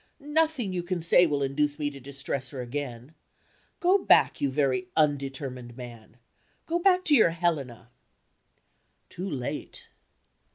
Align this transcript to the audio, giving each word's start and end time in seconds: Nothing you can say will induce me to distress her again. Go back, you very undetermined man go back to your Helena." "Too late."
Nothing 0.33 0.73
you 0.73 0.81
can 0.81 0.99
say 0.99 1.27
will 1.27 1.43
induce 1.43 1.77
me 1.77 1.91
to 1.91 1.99
distress 1.99 2.49
her 2.49 2.59
again. 2.59 3.13
Go 3.79 3.99
back, 3.99 4.41
you 4.41 4.49
very 4.49 4.87
undetermined 4.97 5.77
man 5.77 6.17
go 6.65 6.79
back 6.79 7.05
to 7.05 7.15
your 7.15 7.29
Helena." 7.29 7.89
"Too 9.11 9.29
late." 9.29 9.89